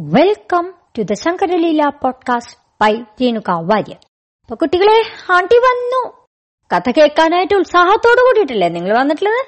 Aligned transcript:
Welcome 0.00 0.74
to 0.98 1.02
the 1.02 1.12
Shankaraleela 1.12 1.88
podcast 1.88 2.56
by 2.80 2.96
Renuka 3.22 3.50
Warrier 3.50 3.96
അപ്പൊ 4.42 4.54
കുട്ടികളെ 4.54 5.02
ആണ്ടി 5.32 5.56
വന്നു. 5.56 6.26
കഥ 6.72 6.90
കേൾക്കാനായിട്ട് 6.90 7.54
ഉത്സാഹത്തോട് 7.54 8.20
കൂടിയിട്ടല്ലേ 8.20 8.68
നിങ്ങൾ 8.68 8.98
വന്നിട്ടുള്ളത്? 8.98 9.46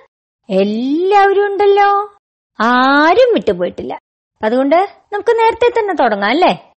എല്ലാവരും 0.52 1.46
ഉണ്ടല്ലോ. 1.46 2.16
ആരും 2.60 3.34
വിട്ടുപോയിട്ടില്ല. 3.34 3.98
അതുകൊണ്ട് 4.44 4.96
നമുക്ക് 5.12 5.38
നേരത്തെ 5.38 5.80
തന്നെ 5.80 5.94
തുടങ്ങാം 5.94 6.30
അല്ലേ? 6.30 6.72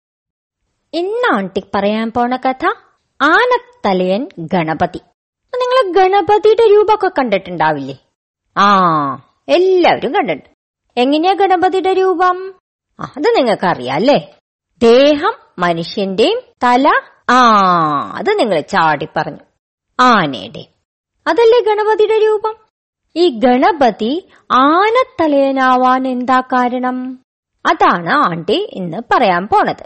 ഇന്ന് 0.94 1.36
ആണ്ടി 1.36 1.62
പറയാൻ 1.74 2.12
പോണ 2.16 2.36
കഥ 2.36 2.66
ആനത്തലയൻ 3.20 4.28
ഗണപതി. 4.38 5.00
നിങ്ങൾ 5.56 5.92
ഗണപതിയുടെ 5.92 6.70
രൂപമൊക്കെ 6.70 7.10
കണ്ടിട്ടുണ്ടാവില്ലേ? 7.18 7.98
ആ 8.58 8.78
എല്ലാവരും 9.48 10.14
കണ്ടിട്ടുണ്ട്. 10.14 11.00
എങ്ങനെയാ 11.00 11.34
ഗണപതിയുടെ 11.34 11.92
രൂപം? 11.92 12.59
അത് 13.00 13.36
നിങ്ങൾക്ക് 13.36 13.66
അറിയാല്ലേ 13.66 14.32
ദേഹം 14.82 15.32
മനുഷ്യന്റെയും 15.58 16.40
തല 16.64 16.92
ആ 17.30 17.38
അത് 18.16 18.38
നിങ്ങൾ 18.38 18.60
ചാടി 18.60 19.08
പറഞ്ഞു. 19.16 19.38
ആനയുടെ. 20.00 20.66
അതല്ലേ 21.26 21.60
ഗണപതിയുടെ 21.60 22.18
രൂപം? 22.18 22.54
ഈ 23.16 23.28
ഗണപതി 23.28 24.28
ആനത്തലയനാവാൻ 24.52 26.08
എന്താ 26.08 26.40
കാരണം? 26.40 27.18
അതാണ് 27.66 28.10
ആണ്ടി 28.10 28.68
ഇന്ന് 28.72 28.98
പറയാൻ 29.12 29.46
പോണത്. 29.46 29.84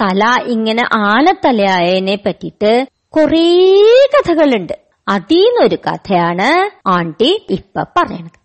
തല 0.00 0.42
ഇങ്ങനെ 0.46 0.84
ആനത്തലയായതിനെ 0.94 2.18
പറ്റിയിട്ട് 2.26 2.88
കുറേ 3.16 3.74
കഥകളുണ്ട്. 4.14 4.72
അതീന്നൊരു 5.08 5.76
കഥയാണ് 5.76 6.70
ആണ്ടി 6.88 7.46
ഇപ്പൊ 7.50 7.82
പറയണത്. 7.82 8.40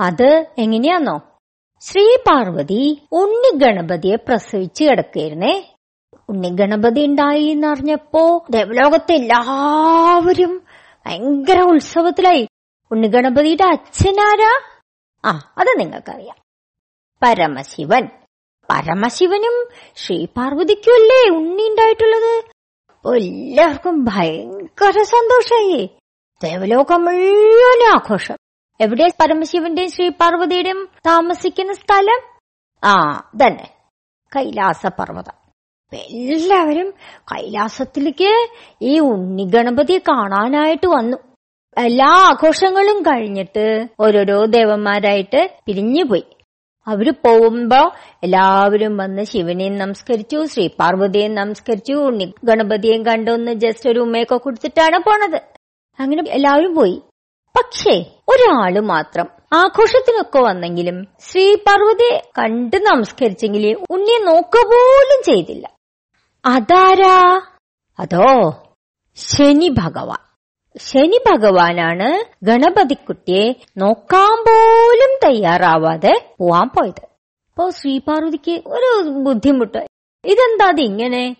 അത് 0.00 0.46
എങ്ങനെയാന്നോ? 0.58 1.20
ശ്രീ 1.80 2.16
പാർവതി 2.16 3.02
ഉണ്ണി 3.12 3.58
ഗണപതിയെ 3.58 4.16
പ്രസവിച്ചു 4.16 4.84
കിടക്കുകയായിരുന്നേ 4.84 5.74
ഉണ്ണി 6.28 6.48
ഗണപതി 6.48 7.00
ഉണ്ടായി 7.00 7.44
എന്നറിഞ്ഞപ്പോ 7.44 8.44
ദേവലോകത്തെ 8.50 9.12
എല്ലാവരും 9.12 10.62
ഭയങ്കര 11.06 11.60
ഉത്സവത്തിലായി. 11.60 12.48
ഉണ്ണി 12.90 13.08
ഗണപതിയുടെ 13.08 13.64
അച്ഛനാരാ? 13.64 14.60
ആ 15.24 15.54
അത് 15.58 15.78
നിങ്ങൾക്കറിയാം. 15.78 16.36
പരമശിവൻ. 17.22 18.08
പരമശിവനും 18.70 19.68
ശ്രീ 19.96 20.24
പാർവതിക്കുമല്ലേ 20.24 21.36
ഉണ്ണി 21.36 21.68
ഉണ്ടായിട്ടുള്ളത്? 21.68 22.44
എല്ലാവർക്കും 23.16 24.04
ഭയങ്കര 24.04 25.02
സന്തോഷായി. 25.02 25.90
ദേവലോകം 26.42 27.04
മുഴുവൻ 27.04 27.96
ആഘോഷം. 27.96 28.36
എവിടെ 28.80 29.06
പരമശിവന്റെയും 29.20 29.90
ശ്രീ 29.90 30.08
പാർവതിയുടെയും 30.08 30.80
താമസിക്കുന്ന 31.06 31.72
സ്ഥലം? 31.72 32.20
ആ 32.84 32.94
തന്നെ. 33.40 33.66
കൈലാസ 34.32 34.86
പർവതം 34.86 35.36
എല്ലാവരും 35.92 36.88
കൈലാസത്തിലേക്ക് 37.32 38.30
ഈ 38.82 38.98
ഉണ്ണി 38.98 39.44
ഗണപതിയെ 39.54 39.98
കാണാനായിട്ട് 39.98 40.86
വന്നു. 40.86 41.18
എല്ലാ 41.76 42.10
ആഘോഷങ്ങളും 42.30 43.02
കഴിഞ്ഞിട്ട് 43.02 43.88
ഓരോരോ 44.00 44.38
ദേവന്മാരായിട്ട് 44.46 45.40
പിരിഞ്ഞുപോയി. 45.66 46.26
അവർ 46.86 47.08
പോകുമ്പോ 47.26 47.80
എല്ലാവരും 48.22 48.96
വന്ന് 48.96 49.22
ശിവനെയും 49.22 49.76
നമസ്കരിച്ചു 49.78 50.44
ശ്രീ 50.52 50.68
പാർവതിയെയും 50.80 51.34
നമസ്കരിച്ചു 51.34 51.92
ഉണ്ണി 51.92 52.34
ഗണപതിയെയും 52.44 53.06
കണ്ടൊന്ന് 53.06 53.52
ജസ്റ്റ് 53.64 53.90
ഒരു 53.90 54.00
ഉമ്മയൊക്കെ 54.00 54.36
കൊടുത്തിട്ടാണ് 54.36 54.98
പോണത്. 54.98 55.40
അങ്ങനെ 55.98 56.22
എല്ലാവരും 56.30 56.74
പോയി. 56.74 56.96
പക്ഷേ 57.56 58.04
ഒരാൾ 58.28 58.80
മാത്രം. 58.80 59.26
ആഘോഷത്തിനൊക്കെ 59.52 60.38
വന്നെങ്കിലും 60.38 61.08
ശ്രീ 61.20 61.54
പാർവതിയെ 61.54 62.30
കണ്ട് 62.38 62.76
നമസ്കരിച്ചെങ്കിൽ 62.76 63.76
ഉണ്ണിയെ 63.90 64.18
നോക്ക 64.18 64.56
പോലും 64.56 65.22
ചെയ്തില്ല. 65.24 65.70
അതാരാ? 66.46 67.40
അതോ 67.98 68.54
ശനി 69.16 69.68
ഭഗവാൻ. 69.68 70.18
ശനി 70.78 71.20
ഭഗവാനാണ് 71.26 72.24
ഗണപതിക്കുട്ടിയെ 72.44 73.54
നോക്കാൻ 73.76 74.44
പോലും 74.44 75.18
തയ്യാറാവാതെ 75.24 76.34
പോവാൻ 76.40 76.68
പോയത്. 76.68 77.04
അപ്പോ 77.04 77.70
ശ്രീപാർവതിക്ക് 77.70 78.62
ഒരു 78.66 79.08
ബുദ്ധിമുട്ട്. 79.08 79.86
ഇതെന്താ 80.24 80.72
ഇങ്ങനെ 80.78 81.36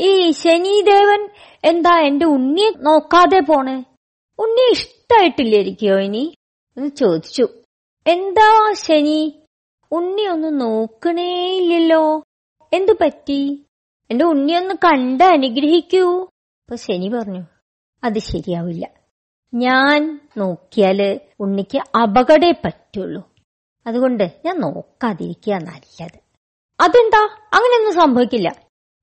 ഈ 0.00 0.30
ശനിദേവൻ 0.30 1.28
എന്താ 1.64 2.00
എന്റെ 2.00 2.26
ഉണ്ണിയെ 2.26 2.70
നോക്കാതെ 2.80 3.40
പോണേ? 3.40 3.84
ഉണ്ണിയെ 4.38 5.03
ഇഷ്ടായിട്ടില്ലായിരിക്കോ 5.04 5.98
ഇനി? 5.98 6.34
എന്ന് 6.76 6.88
ചോദിച്ചു. 6.88 7.48
എന്താ 8.06 8.72
ശനി? 8.72 9.42
ഉണ്ണി 9.92 10.22
ഒന്ന് 10.22 10.60
നോക്കണേയില്ലല്ലോ 10.60 12.22
എന്തു 12.72 12.92
പറ്റി? 12.92 13.64
എന്റെ 14.10 14.24
ഉണ്ണി 14.24 14.52
ഒന്ന് 14.52 14.74
കണ്ട് 14.74 15.24
അനുഗ്രഹിക്കൂ. 15.24 16.22
അപ്പൊ 16.22 16.76
ശനി 16.76 17.08
പറഞ്ഞു 17.08 17.42
അത് 18.04 18.18
ശരിയാവില്ല. 18.18 18.88
ഞാൻ 19.54 20.20
നോക്കിയാൽ 20.36 21.20
ഉണ്ണിക്ക് 21.40 21.98
അപകടേ 21.98 22.52
പറ്റുള്ളൂ. 22.64 23.22
അതുകൊണ്ട് 23.86 24.24
ഞാൻ 24.44 24.60
നോക്കാതിരിക്കുക 24.60 25.54
നല്ലത്. 25.54 26.18
അതെന്താ? 26.80 27.22
അങ്ങനെയൊന്നും 27.52 27.94
സംഭവിക്കില്ല. 27.94 28.62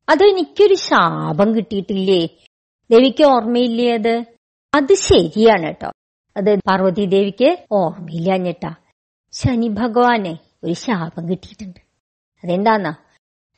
അത് 0.10 0.24
എനിക്കൊരു 0.24 0.74
ശാപം 0.74 1.56
കിട്ടിയിട്ടില്ലേ? 1.56 2.28
ദേവിക്ക് 2.92 3.24
ഓർമ്മയില്ലേ 3.24 3.94
അത്? 3.94 4.41
അത് 4.74 4.94
ശരിയാണ് 4.94 5.64
കേട്ടോ 5.64 5.92
അത് 6.38 6.56
പാർവതി 6.60 7.06
ദേവിക്ക് 7.06 7.66
ഓർമ്മയില്ലാഞ്ഞിട്ടാ 7.72 8.76
ശനി 9.32 9.68
ഭഗവാനെ 9.68 10.40
ഒരു 10.64 10.74
ശാപം 10.74 11.30
കിട്ടിയിട്ടുണ്ട്. 11.30 11.80
അതെന്താന്നാ? 12.44 12.94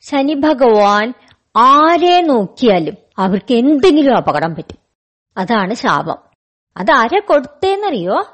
ശനി 0.02 0.34
ഭഗവാൻ 0.34 1.14
ആരെ 1.56 2.20
നോക്കിയാലും 2.20 2.94
അവർക്ക് 3.18 3.54
എന്തെങ്കിലും 3.54 4.16
അപകടം 4.16 4.54
പറ്റും. 4.54 4.78
അതാണ് 5.36 5.74
ശാപം. 5.74 6.18
അതാരെ 6.76 7.20
കൊടുത്തേന്നറിയോ? 7.20 8.24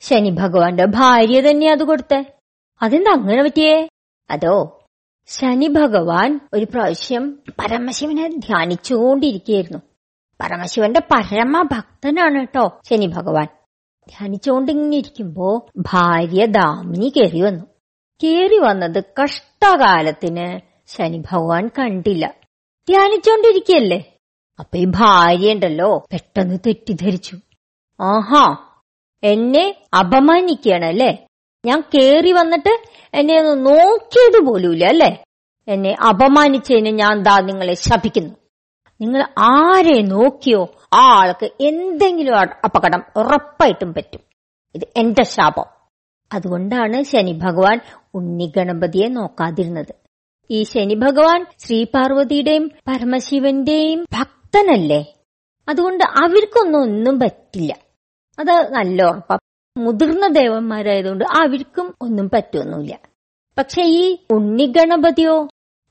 ശനി 0.00 0.30
ഭഗവാന്റെ 0.30 0.84
ഭാര്യ 0.84 1.40
തന്നെയാ 1.40 1.72
അത് 1.72 1.84
കൊടുത്തേ. 1.84 2.24
അതെന്താ 2.82 3.12
അങ്ങനെ 3.12 3.42
പറ്റിയേ? 3.42 3.88
അതോ 4.30 4.80
ശനി 5.26 5.68
ഭഗവാൻ 5.68 6.40
ഒരു 6.54 6.64
പ്രാവശ്യം 6.64 7.42
പരമശിവനെ 7.58 8.28
ധ്യാനിച്ചുകൊണ്ടിരിക്കുകയായിരുന്നു. 8.28 9.91
പരമശിവന്റെ 10.42 11.00
പരമഭക്തനാണ് 11.00 12.34
കേട്ടോ 12.34 12.80
ശനി 12.90 13.06
ഭഗവാൻ. 13.06 13.46
ധ്യാനിച്ചുകൊണ്ടിങ്ങനെ 14.08 14.96
ഇരിക്കുമ്പോ 14.96 15.66
ഭാര്യ 15.76 16.46
ദാമിനി 16.46 17.12
കയറി 17.16 17.40
വന്നു. 17.40 17.64
കയറി 18.22 18.58
വന്നത് 18.58 19.04
കഷ്ടകാലത്തിന് 19.22 20.60
ശനി 20.86 21.22
ഭഗവാൻ 21.32 21.70
കണ്ടില്ല. 21.78 22.34
ധ്യാനിച്ചോണ്ടിരിക്കല്ലേ 22.88 24.00
അപ്പൊ 24.58 24.78
ഈ 24.78 24.84
ഭാര്യ 24.84 25.52
ഉണ്ടല്ലോ 25.52 26.06
പെട്ടെന്ന് 26.12 26.58
തെറ്റിദ്ധരിച്ചു. 26.66 27.36
ആഹാ 28.00 28.56
എന്നെ 29.22 29.76
അപമാനിക്കുകയാണ് 29.98 30.84
അല്ലെ? 30.84 31.18
ഞാൻ 31.66 31.80
കേറി 31.94 32.32
വന്നിട്ട് 32.32 32.82
എന്നെ 33.14 33.40
ഒന്ന് 33.40 33.66
നോക്കിയത് 33.66 34.46
പോലുമില്ല 34.46 34.84
അല്ലേ? 34.84 35.24
എന്നെ 35.68 35.96
അപമാനിച്ചതിന് 36.08 36.88
ഞാൻ 36.88 37.22
ദാ 37.22 37.40
നിങ്ങളെ 37.40 37.74
ശപിക്കുന്നു. 37.74 38.34
നിങ്ങൾ 39.02 39.22
ആരെ 39.38 40.02
നോക്കിയോ 40.02 40.68
ആ 40.94 41.20
ആൾക്ക് 41.20 41.50
എന്തെങ്കിലും 41.60 42.38
അപകടം 42.38 43.02
ഉറപ്പായിട്ടും 43.16 43.94
പറ്റും. 43.94 44.20
ഇത് 44.74 44.84
എന്റെ 44.96 45.22
ശാപം. 45.22 45.64
അതുകൊണ്ടാണ് 46.32 47.02
ശനി 47.02 47.32
ഭഗവാൻ 47.32 47.80
ഉണ്ണി 48.14 48.52
ഗണപതിയെ 48.56 49.08
നോക്കാതിരുന്നത്. 49.08 49.94
ഈ 50.50 50.62
ശനി 50.62 50.94
ഭഗവാൻ 50.94 51.46
ശ്രീ 51.58 51.84
പാർവതിയുടെയും 51.84 52.70
പരമശിവന്റെയും 52.88 54.06
ഭക്തനല്ലേ? 54.12 55.14
അതുകൊണ്ട് 55.68 56.04
അവർക്കൊന്നും 56.04 56.80
ഒന്നും 56.82 57.20
പറ്റില്ല. 57.20 57.72
അത് 58.38 58.72
നല്ല 58.72 59.02
ഉറപ്പാ. 59.02 59.38
മുതിർന്ന 59.76 60.28
ദേവന്മാരായതുകൊണ്ട് 60.28 61.24
അവർക്കും 61.24 61.94
ഒന്നും 62.00 62.30
പറ്റുമൊന്നുമില്ല 62.34 62.98
പക്ഷെ 63.58 63.82
ഈ 63.82 64.18
ഉണ്ണി 64.30 64.66
ഗണപതിയോ 64.66 65.42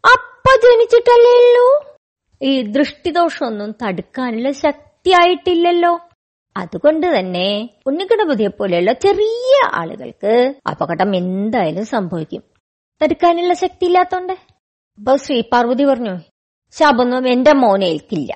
അപ്പ 0.04 0.46
ജനിച്ചിട്ടല്ലേ 0.64 1.34
ഉള്ളൂ? 1.42 1.91
ഈ 2.42 2.62
ദൃഷ്ടിദോഷമൊന്നും 2.62 3.72
തടുക്കാനുള്ള 3.72 4.52
ശക്തിയായിട്ടില്ലല്ലോ. 4.52 6.00
അതുകൊണ്ട് 6.58 7.20
തന്നെ 7.20 7.70
ഉണ്ണിഗണപതിയെ 7.88 8.48
പോലെയുള്ള 8.48 8.94
ചെറിയ 8.94 9.70
ആളുകൾക്ക് 9.74 10.56
അപകടം 10.70 11.16
എന്തായാലും 11.16 11.86
സംഭവിക്കും. 11.86 12.44
തടുക്കാനുള്ള 13.04 13.54
ശക്തി 13.54 13.86
ഇല്ലാത്തോണ്ട് 13.86 14.34
അപ്പൊ 14.34 15.16
ശ്രീ 15.16 15.42
പാർവതി 15.42 15.86
പറഞ്ഞു 15.86 16.18
ശാപൊന്നും 16.72 17.30
എന്റെ 17.30 17.54
മോനെ 17.54 17.86
ഏൽക്കില്ല. 17.86 18.34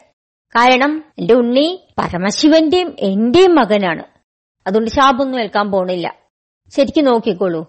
കാരണം 0.56 1.04
എന്റെ 1.20 1.34
ഉണ്ണി 1.34 1.88
പരമശിവന്റെയും 1.98 2.96
എന്റെയും 3.00 3.56
മകനാണ്. 3.56 4.04
അതുകൊണ്ട് 4.68 4.92
ശാപൊന്നും 4.92 5.42
ഏൽക്കാൻ 5.42 5.72
പോണില്ല. 5.72 6.16
ശരിക്കും 6.70 7.06
നോക്കിക്കോളൂ. 7.06 7.62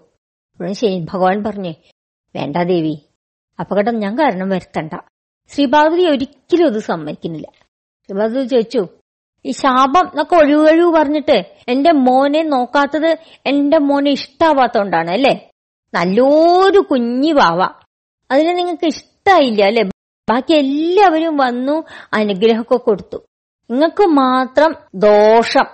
ശനി 0.71 1.05
ഭഗവാൻ 1.13 1.43
പറഞ്ഞേ 1.43 1.75
വേണ്ട 2.35 2.57
ദേവി 2.57 2.95
അപകടം 3.59 3.99
ഞാൻ 3.99 4.19
കാരണം 4.19 4.49
വരുത്തണ്ട. 4.49 4.93
ശ്രീപാർവതി 5.49 6.09
ഒരിക്കലും 6.09 6.65
അത് 6.65 6.79
സമ്മതിക്കുന്നില്ല. 6.79 7.47
ശ്രീപാർവതി 8.07 8.47
ചോദിച്ചു 8.47 8.87
ഈ 9.45 9.51
ശാപം 9.51 10.07
എന്നൊക്കെ 10.07 10.35
ഒഴിവൊഴിവ് 10.35 10.93
പറഞ്ഞിട്ട് 10.93 11.55
എന്റെ 11.67 11.91
മോനെ 11.91 12.43
നോക്കാത്തത് 12.43 13.17
എന്റെ 13.45 13.77
മോനെ 13.77 14.11
ഇഷ്ടാവാത്തോണ്ടാണ് 14.11 15.11
അല്ലേ? 15.11 15.49
നല്ലൊരു 15.93 16.79
കുഞ്ഞി 16.79 17.31
വാവ. 17.31 17.61
അതിന് 18.31 18.57
നിങ്ങൾക്ക് 18.57 18.85
ഇഷ്ടായില്ല 18.85 19.63
അല്ലെ? 19.63 19.83
ബാക്കി 20.29 20.53
എല്ലാവരും 20.53 21.37
വന്നു 21.37 21.83
അനുഗ്രഹമൊക്കെ 22.13 22.75
കൊടുത്തു. 22.75 23.17
നിങ്ങൾക്ക് 23.69 24.03
മാത്രം 24.03 24.75
ദോഷം. 24.95 25.65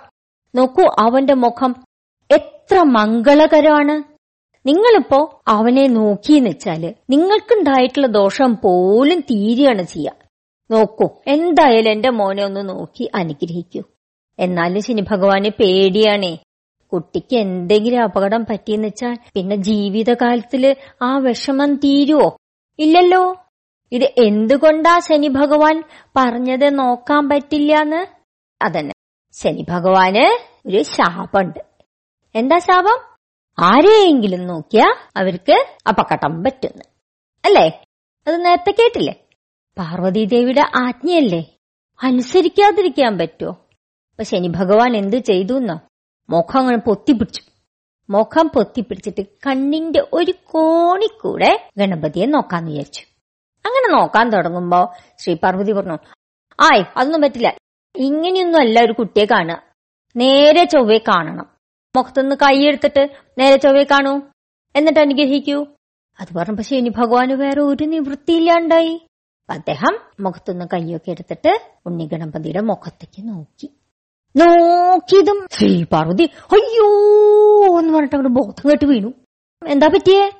നോക്കൂ 0.54 0.84
അവന്റെ 0.98 1.34
മുഖം 1.34 1.84
എത്ര 2.30 2.82
മംഗളകരമാണ്. 2.82 4.13
നിങ്ങളിപ്പോ 4.66 5.40
അവനെ 5.48 5.86
നോക്കിയെന്ന് 5.86 6.50
വെച്ചാൽ 6.50 6.94
നിങ്ങൾക്കുണ്ടായിട്ടുള്ള 7.10 8.06
ദോഷം 8.06 8.56
പോലും 8.64 9.20
തീരുകയാണ് 9.20 9.82
ചെയ്യാ. 9.82 10.12
നോക്കൂ 10.70 11.08
എന്തായാലും 11.26 11.90
എന്റെ 11.90 12.10
മോനെ 12.10 12.44
ഒന്ന് 12.44 12.68
നോക്കി 12.68 13.10
അനുഗ്രഹിക്കൂ. 13.14 13.82
എന്നാലും 14.38 14.82
ശനി 14.82 15.04
ഭഗവാന് 15.10 15.48
പേടിയാണേ. 15.48 16.38
കുട്ടിക്ക് 16.92 17.36
എന്തെങ്കിലും 17.36 18.02
അപകടം 18.02 18.46
പറ്റിയെന്ന് 18.50 18.88
വെച്ചാൽ 18.88 19.18
പിന്നെ 19.34 19.56
ജീവിതകാലത്തിൽ 19.56 20.76
ആ 21.02 21.18
വിഷമം 21.18 21.74
തീരുവോ? 21.74 22.36
ഇല്ലല്ലോ. 22.78 23.36
ഇത് 23.92 24.04
എന്തുകൊണ്ടാ 24.04 24.98
ശനി 24.98 25.28
ഭഗവാൻ 25.28 25.82
പറഞ്ഞത് 26.16 26.78
നോക്കാൻ 26.78 27.28
പറ്റില്ലാന്ന്? 27.28 28.06
അതന്നെ. 28.62 28.92
ശനി 29.32 29.66
ഭഗവാന് 29.68 30.38
ഒരു 30.68 30.82
ശാപമുണ്ട്. 30.82 31.58
എന്താ 32.34 32.58
ശാപം? 32.58 33.13
ആരെയെങ്കിലും 33.58 34.46
നോക്കിയാ 34.46 34.94
അവർക്ക് 35.16 35.66
അപകടം 35.88 36.44
പറ്റുന്നു. 36.44 36.84
അല്ലേ? 37.44 37.84
അത് 38.26 38.44
നേരത്തെ 38.44 38.70
കേട്ടില്ലേ? 38.70 39.14
പാർവതീദേവിയുടെ 39.78 40.60
ആജ്ഞയല്ലേ? 40.60 41.56
അനുസരിക്കാതിരിക്കാൻ 42.02 43.18
പറ്റുമോ 43.18 43.50
അപ്പൊ 43.50 44.22
ശനി 44.22 44.48
ഭഗവാൻ 44.48 44.96
എന്ത് 44.96 45.16
ചെയ്തു 45.16 45.52
എന്നോ 45.52 45.80
മുഖം 46.30 46.60
അങ്ങനെ 46.60 46.78
പൊത്തിപ്പിടിച്ചു. 46.78 47.42
മുഖം 48.10 48.50
പൊത്തിപ്പിടിച്ചിട്ട് 48.54 49.22
കണ്ണിന്റെ 49.46 50.06
ഒരു 50.12 50.32
കോണിക്കൂടെ 50.32 51.70
ഗണപതിയെ 51.78 52.26
നോക്കാന്ന് 52.26 52.70
വിചാരിച്ചു. 52.70 53.02
അങ്ങനെ 53.66 53.98
നോക്കാൻ 53.98 54.30
തുടങ്ങുമ്പോ 54.30 54.92
ശ്രീ 55.18 55.34
പാർവതി 55.34 55.72
പറഞ്ഞു 55.72 55.98
ആയ് 56.60 56.84
അതൊന്നും 56.96 57.20
പറ്റില്ല. 57.20 57.54
ഇങ്ങനെയൊന്നും 57.96 58.58
അല്ല 58.58 58.84
ഒരു 58.84 58.92
കുട്ടിയെ 58.92 59.24
കാണുക. 59.24 59.62
നേരെ 60.16 60.64
ചൊവ്വയെ 60.64 60.98
കാണണം. 60.98 61.53
മുഖത്തുനിന്ന് 61.96 62.36
കൈയെടുത്തിട്ട് 62.36 63.08
നേരെ 63.38 63.56
ചൊവ്വയെ 63.56 63.84
കാണൂ. 63.84 64.20
എന്നിട്ട് 64.76 65.00
അനുഗ്രഹിക്കൂ. 65.00 65.66
അത് 66.20 66.34
പറഞ്ഞപ്പോ 66.34 66.62
ശനി 66.62 66.88
ഭഗവാന് 66.88 67.32
വേറെ 67.32 67.60
ഒരു 67.60 67.84
നിവൃത്തിയില്ലാണ്ടായി. 67.84 69.06
അദ്ദേഹം 69.50 69.98
മുഖത്തുനിന്ന് 70.20 70.64
കൈയൊക്കെ 70.72 71.10
എടുത്തിട്ട് 71.10 71.60
ഉണ്ണി 71.86 72.08
ഗണപതിയുടെ 72.12 72.60
മുഖത്തേക്ക് 72.60 73.28
നോക്കി. 73.28 73.70
നോക്കിയതും 74.36 75.46
ശ്രീ 75.50 75.84
പാർവതി 75.84 76.22
അയ്യോ 76.52 76.88
എന്ന് 77.78 77.94
പറഞ്ഞിട്ട് 77.94 78.16
അങ്ങോട്ട് 78.16 78.38
ബോധം 78.38 78.70
കെട്ട് 78.70 78.84
വീണു. 78.84 79.12
എന്താ 79.66 79.86
പറ്റിയേ? 79.86 80.30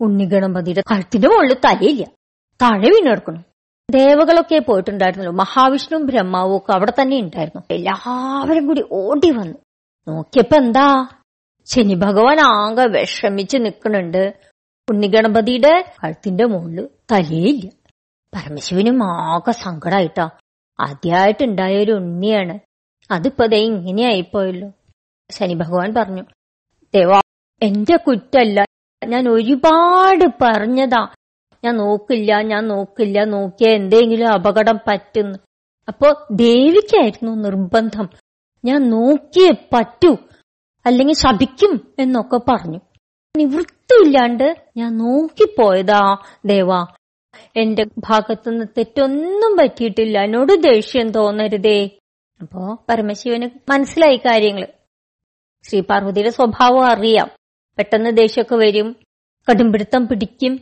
ഉണ്ണി 0.00 0.24
ഗണപതിയുടെ 0.24 0.82
കഴുത്തിന്റെ 0.90 1.28
മുകളിൽ 1.28 1.54
തലയില്ല. 1.54 2.04
താഴെ 2.62 2.88
വീണ് 2.88 3.10
കിടക്കണം 3.10 3.44
ദേവകളൊക്കെ 3.90 4.58
പോയിട്ടുണ്ടായിരുന്നല്ലോ. 4.58 5.32
മഹാവിഷ്ണുവും 5.32 6.06
ബ്രഹ്മാവും 6.06 6.56
ഒക്കെ 6.56 6.72
അവിടെ 6.72 6.92
തന്നെ 7.02 7.18
ഉണ്ടായിരുന്നു. 7.20 7.62
എല്ലാവരും 7.70 8.66
കൂടി 8.66 8.84
ഓടി 8.92 9.30
വന്നു. 9.30 9.58
നോക്കിയപ്പോ 10.08 10.56
എന്താ 10.56 11.08
ശനി 11.66 11.94
ഭഗവാൻ 11.94 12.40
ആകെ 12.40 12.86
വിഷമിച്ച് 12.86 13.56
നിക്കണുണ്ട് 13.56 14.34
ഉണ്ണിഗണപതിയുടെ 14.90 15.92
കഴുത്തിന്റെ 16.04 16.44
മുകളിൽ 16.44 16.88
തലയില്ല. 17.12 17.70
പരമശിവനും 18.34 19.04
ആകെ 19.04 19.50
സങ്കടായിട്ടാ. 19.50 20.30
ആദ്യമായിട്ടുണ്ടായ 20.80 21.76
ഒരു 21.76 21.92
ഉണ്ണിയാണ്. 21.92 22.58
അതിപ്പോ 23.10 23.46
ദേ 23.46 23.56
ഇങ്ങനെയായിപ്പോയല്ലോ 23.56 24.72
ശനി 25.30 25.54
ഭഗവാൻ 25.54 25.94
പറഞ്ഞു 25.94 26.22
ദേവാ 26.94 27.20
എന്റെ 27.62 27.96
കുറ്റല്ല. 27.96 28.64
ഞാൻ 29.08 29.28
ഒരുപാട് 29.28 30.24
പറഞ്ഞതാ. 30.42 31.08
ഞാൻ 31.64 31.76
നോക്കില്ല 31.76 32.42
ഞാൻ 32.42 32.68
നോക്കില്ല 32.68 33.24
നോക്കിയ 33.24 33.68
എന്തെങ്കിലും 33.68 34.32
അപകടം 34.32 34.78
പറ്റുന്നു. 34.88 35.38
അപ്പോ 35.88 36.26
ദേവിക്കായിരുന്നു 36.32 37.32
നിർബന്ധം. 37.32 38.08
ഞാൻ 38.64 38.90
നോക്കിയേ 38.90 39.52
പറ്റൂ. 39.72 40.16
അല്ലെങ്കിൽ 40.86 41.14
ശപിക്കും 41.14 41.94
എന്നൊക്കെ 41.98 42.36
പറഞ്ഞു. 42.36 42.80
നിവൃത്തിയില്ലാണ്ട് 43.36 44.64
ഞാൻ 44.76 44.98
നോക്കിപ്പോയതാ 44.98 46.16
ദേവാ. 46.46 46.86
എന്റെ 47.56 47.84
ഭാഗത്തുനിന്ന് 47.98 48.66
തെറ്റൊന്നും 48.78 49.56
പറ്റിയിട്ടില്ല. 49.56 50.18
എന്നോട് 50.18 50.52
ദേഷ്യം 50.62 51.10
തോന്നരുതേ. 51.10 51.86
അപ്പോ 52.40 52.84
പരമശിവന് 52.88 53.70
മനസ്സിലായി 53.70 54.16
കാര്യങ്ങൾ. 54.16 54.66
ശ്രീ 55.62 55.80
പാർവതിയുടെ 55.80 56.30
സ്വഭാവം 56.30 56.86
അറിയാം. 56.86 57.30
പെട്ടെന്ന് 57.78 58.16
ദേഷ്യമൊക്കെ 58.16 58.56
വരും. 58.56 58.96
കടുംപിടുത്തം 59.50 60.08
പിടിക്കും 60.08 60.60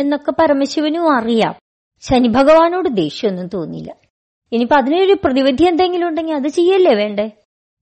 എന്നൊക്കെ 0.00 0.32
പരമശിവനും 0.32 1.16
അറിയാം. 1.16 1.54
ശനി 2.00 2.28
ഭഗവാനോട് 2.28 2.88
ദേഷ്യമൊന്നും 2.88 3.48
തോന്നിയില്ല. 3.48 4.03
ഇനിയിപ്പോ 4.52 4.76
അതിനൊരു 4.76 5.16
പ്രതിവിധി 5.24 5.64
എന്തെങ്കിലും 5.64 6.08
ഉണ്ടെങ്കിൽ 6.08 6.34
അത് 6.34 6.48
ചെയ്യല്ലേ 6.48 6.94
വേണ്ടേ? 6.94 7.30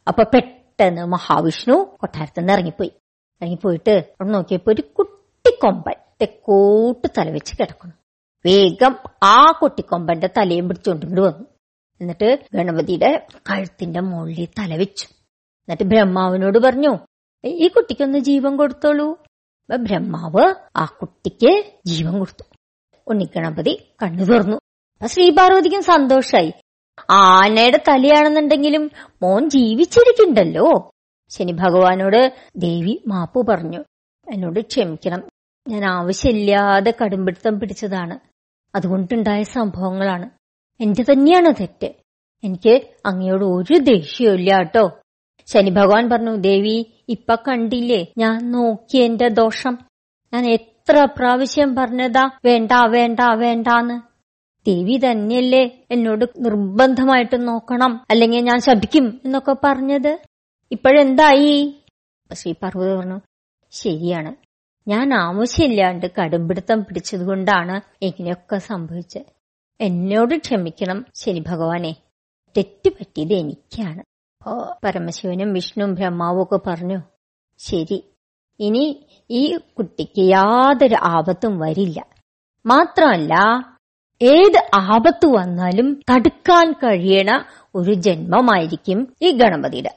അപ്പൊ 0.09 0.23
പെട്ടെന്ന് 0.23 1.05
മഹാവിഷ്ണു 1.05 1.97
കൊട്ടാരത്തിൽ 2.01 2.41
നിന്ന് 2.41 2.53
ഇറങ്ങിപ്പോയി. 2.53 2.93
ഇറങ്ങിപ്പോയിട്ട് 3.43 3.91
അവിടെ 3.91 4.31
നോക്കിയപ്പോ 4.31 4.73
ഒരു 4.73 4.83
കുട്ടിക്കൊമ്പൻ 4.99 5.95
തെക്കോട്ട് 6.21 7.09
തലവെച്ച് 7.19 7.55
കിടക്കുന്നു. 7.61 7.95
വേഗം 8.47 8.97
ആ 9.23 9.59
കുട്ടിക്കൊമ്പന്റെ 9.63 10.29
തലയും 10.37 10.69
പിടിച്ചുകൊണ്ടിങ്ങോട്ട് 10.69 11.37
വന്നു. 11.37 11.47
എന്നിട്ട് 12.01 12.39
ഗണപതിയുടെ 12.55 13.27
കഴുത്തിന്റെ 13.51 14.01
മുകളിൽ 14.01 14.45
തല 14.45 14.77
വെച്ചു. 14.77 15.07
എന്നിട്ട് 15.07 15.83
ബ്രഹ്മാവിനോട് 15.83 16.59
പറഞ്ഞു 16.59 16.99
ഈ 17.45 17.69
കുട്ടിക്കൊന്ന് 17.69 18.19
ജീവൻ 18.19 18.57
കൊടുത്തോളൂ. 18.57 19.19
ബ്രഹ്മാവ് 19.77 20.55
ആ 20.77 20.85
കുട്ടിക്ക് 20.85 21.65
ജീവൻ 21.87 22.19
കൊടുത്തു. 22.19 22.45
ഉണ്ണിഗണപതി 23.07 23.95
കണ്ണു 24.03 24.25
തുറന്നു. 24.25 24.57
ശ്രീപാർവതിക്കും 25.07 25.83
സന്തോഷായി. 25.83 26.53
ആനയുടെ 27.11 27.81
തലയാണെന്നുണ്ടെങ്കിലും 27.89 28.91
മോൻ 29.23 29.51
ജീവിച്ചിരിക്കണ്ടല്ലോ 29.51 30.91
ശനി 31.31 31.53
ഭഗവാനോട് 31.53 32.33
ദേവി 32.57 33.03
മാപ്പു 33.07 33.47
പറഞ്ഞു. 33.49 33.85
എന്നോട് 34.33 34.61
ക്ഷമിക്കണം. 34.61 35.23
ഞാൻ 35.69 35.85
ആവശ്യമില്ലാതെ 35.85 36.95
കടുംപിടുത്തം 37.03 37.61
പിടിച്ചതാണ്. 37.61 38.19
അതുകൊണ്ടുണ്ടായ 38.75 39.43
സംഭവങ്ങളാണ്. 39.43 40.31
എന്റെ 40.81 41.03
തന്നെയാണ് 41.03 41.55
തെറ്റ്. 41.61 41.91
എനിക്ക് 42.45 42.81
അങ്ങയോട് 43.07 43.45
ഒരു 43.45 43.79
ദേഷ്യമില്ല 43.79 44.59
കേട്ടോ. 44.59 44.91
ശനി 45.47 45.71
ഭഗവാൻ 45.71 46.11
പറഞ്ഞു 46.11 46.37
ദേവി 46.37 47.05
ഇപ്പൊ 47.09 47.35
കണ്ടില്ലേ? 47.35 48.07
ഞാൻ 48.19 48.53
നോക്കി 48.53 48.99
എന്റെ 48.99 49.29
ദോഷം. 49.29 49.79
ഞാൻ 50.35 50.47
എത്ര 50.47 51.09
പ്രാവശ്യം 51.17 51.75
പറഞ്ഞതാ 51.77 52.31
വേണ്ട 52.45 52.73
വേണ്ട 52.87 53.21
വേണ്ടാന്ന്. 53.35 54.12
ദേവി 54.67 55.01
തന്നെയല്ലേ 55.11 55.87
എന്നോട് 55.91 56.25
നിർബന്ധമായിട്ട് 56.39 57.49
നോക്കണം. 57.49 58.05
അല്ലെങ്കിൽ 58.11 58.41
ഞാൻ 58.41 58.61
ശപിക്കും 58.61 59.21
എന്നൊക്കെ 59.25 59.57
പറഞ്ഞത്. 59.65 60.19
ഇപ്പോഴെന്തായി? 60.73 61.81
ശ്രീ 62.33 62.53
പാർവതി 62.53 62.97
പറഞ്ഞു 62.97 63.21
ശരിയാണ്. 63.71 64.35
ഞാൻ 64.89 65.15
ആവശ്യമില്ലാണ്ട് 65.15 66.07
കടുംപിടുത്തം 66.19 66.85
പിടിച്ചതുകൊണ്ടാണ് 66.85 68.05
ഇങ്ങനെയൊക്കെ 68.05 68.59
സംഭവിച്ചത് 68.59 69.23
എന്നോട് 69.81 70.35
ക്ഷമിക്കണം 70.35 71.05
ശനി 71.15 71.45
ഭഗവാനെ. 71.49 71.97
തെറ്റ് 72.57 72.89
പറ്റിയത് 72.89 73.33
എനിക്കാണ്. 73.33 74.01
അപ്പോ 74.01 74.77
പരമശിവനും 74.85 75.53
വിഷ്ണുവും 75.53 75.95
ബ്രഹ്മാവും 75.95 76.43
ഒക്കെ 76.43 76.59
പറഞ്ഞു 76.67 76.99
ശരി. 77.59 78.05
ഇനി 78.61 79.07
ഈ 79.31 79.57
കുട്ടിക്ക് 79.57 80.21
യാതൊരു 80.21 80.97
ആപത്തും 81.03 81.59
വരില്ല. 81.59 82.07
മാത്രമല്ല 82.67 83.35
ഏത് 84.23 84.59
ആപത്ത് 84.75 85.27
വന്നാലും 85.27 86.01
തടുക്കാൻ 86.11 86.73
കഴിയണ 86.73 87.31
ഒരു 87.75 87.93
ജന്മമായിരിക്കും 87.93 89.15
ഈ 89.23 89.31
ഗണപതിയുടെ. 89.31 89.93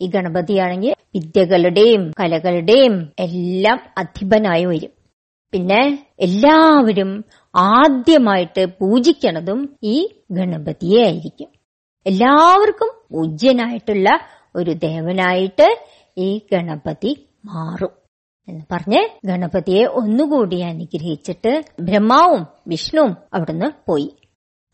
ഈ 0.00 0.06
ഗണപതിയാണെങ്കിൽ 0.06 0.94
വിദ്യകളുടെയും 1.16 2.10
കലകളുടെയും 2.20 3.12
എല്ലാം 3.18 3.80
അധിപനായി 3.98 4.64
വരും. 4.64 4.92
പിന്നെ 5.52 5.82
എല്ലാവരും 6.20 7.24
ആദ്യമായിട്ട് 7.54 8.66
പൂജിക്കണതും 8.66 9.60
ഈ 9.82 9.96
ഗണപതിയെ 10.32 11.04
ആയിരിക്കും. 11.04 11.50
എല്ലാവർക്കും 12.06 12.90
പൂജ്യനായിട്ടുള്ള 13.12 14.08
ഒരു 14.56 14.70
ദേവനായിട്ട് 14.70 15.68
ഈ 16.18 16.40
ഗണപതി 16.52 17.26
മാറും. 17.44 17.97
എന്ന് 18.48 18.64
പറഞ്ഞ് 18.72 19.08
ഗണപതിയെ 19.24 19.84
ഒന്നുകൂടി 19.84 20.60
അനുഗ്രഹിച്ചിട്ട് 20.60 21.64
ബ്രഹ്മാവും 21.80 22.46
വിഷ്ണുവും 22.66 23.16
അവിടുന്ന് 23.34 23.66
പോയി. 23.88 24.16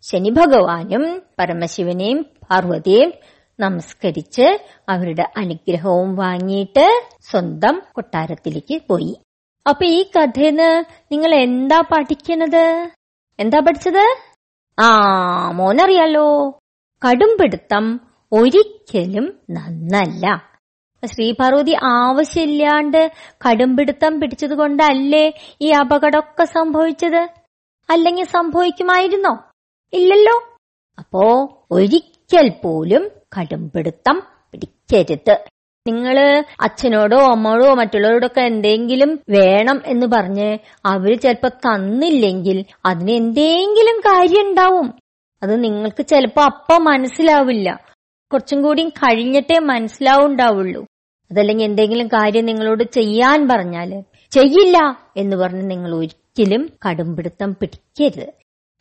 ശനി 0.02 0.30
ഭഗവാനും 0.30 1.22
പരമശിവനെയും 1.38 2.26
പാർവതിയെയും 2.50 3.12
നമസ്കരിച്ച് 3.60 4.58
അവരുടെ 4.88 5.32
അനുഗ്രഹവും 5.36 6.16
വാങ്ങിയിട്ട് 6.16 7.02
സ്വന്തം 7.30 7.82
കൊട്ടാരത്തിലേക്ക് 7.92 8.80
പോയി. 8.88 9.18
അപ്പൊ 9.68 9.84
ഈ 9.84 10.02
കഥയിന്ന് 10.02 10.84
നിങ്ങൾ 11.12 11.34
എന്താ 11.34 11.80
പഠിക്കണത്? 11.80 12.90
എന്താ 13.40 13.60
പഠിച്ചത്? 13.60 14.16
ആ 14.78 15.50
മോനറിയാലോ. 15.50 16.58
കടുംപിടുത്തം 17.06 18.00
ഒരിക്കലും 18.32 19.40
നന്നല്ല. 19.50 20.53
ശ്രീപാർവതി 21.06 21.76
ആവശ്യമില്ലാണ്ട് 21.84 23.12
കടുംപിടുത്തം 23.48 24.20
പിടിച്ചത് 24.20 24.54
കൊണ്ടല്ലേ 24.54 25.32
ഈ 25.60 25.70
അപകടമൊക്കെ 25.70 26.44
സംഭവിച്ചത്? 26.44 27.28
അല്ലെങ്കിൽ 27.90 28.24
സംഭവിക്കുമായിരുന്നോ? 28.24 29.38
ഇല്ലല്ലോ. 29.92 30.58
അപ്പോ 30.98 31.48
ഒരിക്കൽ 31.70 32.52
പോലും 32.64 33.10
കടുംപിടുത്തം 33.38 34.22
പിടിക്കരുത്. 34.52 35.38
നിങ്ങൾ 35.86 36.44
അച്ഛനോടോ 36.60 37.18
അമ്മയോടോ 37.18 37.74
മറ്റുള്ളവരോടൊക്കെ 37.74 38.40
എന്തെങ്കിലും 38.40 39.20
വേണം 39.28 39.82
എന്ന് 39.86 40.06
പറഞ്ഞ് 40.06 40.58
അവർ 40.84 41.18
ചിലപ്പോ 41.18 41.48
തന്നില്ലെങ്കിൽ 41.48 42.64
അതിന് 42.86 43.10
എന്തെങ്കിലും 43.10 44.00
കാര്യം 44.00 44.48
ഉണ്ടാവും. 44.48 44.94
അത് 45.42 45.64
നിങ്ങൾക്ക് 45.64 46.06
ചിലപ്പോ 46.06 46.42
അപ്പ 46.42 46.76
മനസ്സിലാവില്ല. 46.76 47.80
കുറച്ചും 48.32 48.62
കൂടി 48.62 48.88
കഴിഞ്ഞിട്ടേ 48.88 49.58
മനസ്സിലാവുണ്ടാവുള്ളൂ. 49.58 50.86
അതല്ലെങ്കിൽ 51.30 51.64
എന്തെങ്കിലും 51.64 52.08
കാര്യം 52.08 52.46
നിങ്ങളോട് 52.46 52.84
ചെയ്യാൻ 52.84 53.48
പറഞ്ഞാൽ 53.48 54.02
ചെയ്യില്ല 54.30 54.78
എന്ന് 55.16 55.36
പറഞ്ഞ് 55.36 55.70
നിങ്ങൾ 55.70 55.94
ഒരിക്കലും 55.94 56.72
കടുംപിടുത്തം 56.86 57.54
പിടിക്കരുത്. 57.54 58.32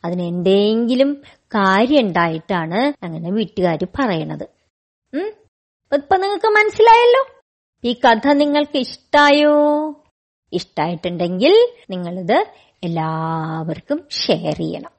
അതിന് 0.05 0.21
എന്തെങ്കിലും 0.21 1.21
കാര്യം 1.39 2.07
ഉണ്ടായിട്ടാണ് 2.07 3.05
അങ്ങനെ 3.05 3.31
വീട്ടുകാർ 3.31 3.87
പറയണത്. 3.99 4.43
ഉം? 5.13 5.31
ഇപ്പൊ 5.93 6.17
നിങ്ങൾക്ക് 6.17 6.45
മനസ്സിലായല്ലോ? 6.45 7.41
ഈ 7.83 7.93
കഥ 7.93 8.27
നിങ്ങൾക്ക് 8.33 8.77
ഇഷ്ടായോ? 8.77 9.53
ഇഷ്ടായിട്ടുണ്ടെങ്കിൽ 10.53 11.67
നിങ്ങളിത് 11.89 12.47
എല്ലാവർക്കും 12.83 14.07
ഷെയർ 14.11 14.53
ചെയ്യണം. 14.53 14.91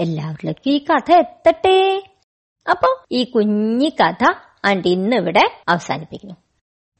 എല്ലാവരിലേക്കും 0.00 0.70
ഈ 0.70 0.78
കഥ 0.78 1.12
എത്തട്ടെ. 1.12 2.02
അപ്പൊ 2.70 3.04
ഈ 3.12 3.24
കുഞ്ഞി 3.24 3.92
കഥ 4.00 4.24
ആൻഡ് 4.64 4.88
ഇന്ന് 4.88 5.16
ഇവിടെ 5.16 5.62
അവസാനിപ്പിക്കുന്നു. 5.68 6.34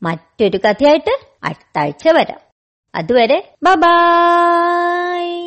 മറ്റൊരു 0.02 0.56
കഥയായിട്ട് 0.56 1.20
അടുത്ത 1.44 1.78
ആഴ്ച 1.78 2.08
വരാം. 2.08 2.40
അതുവരെ 2.94 3.54
ബൈ 3.62 5.37